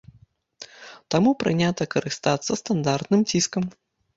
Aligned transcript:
Таму 1.15 1.31
прынята 1.45 1.83
карыстацца 1.97 2.51
стандартным 2.63 3.21
ціскам. 3.35 3.63